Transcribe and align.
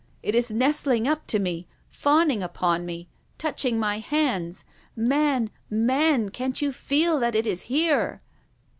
It 0.23 0.33
is 0.33 0.49
nestling 0.49 1.07
up 1.07 1.27
to 1.27 1.37
me, 1.37 1.67
fawning 1.87 2.41
upon 2.41 2.87
me, 2.87 3.07
touching 3.37 3.77
my 3.77 3.99
hands. 3.99 4.65
Man, 4.95 5.51
man, 5.69 6.29
can't 6.29 6.59
you 6.59 6.71
feel 6.71 7.19
that 7.19 7.35
it 7.35 7.45
is 7.45 7.61
here?" 7.69 8.23